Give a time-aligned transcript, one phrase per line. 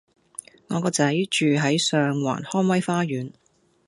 [0.69, 3.33] 我個仔住喺上環康威花園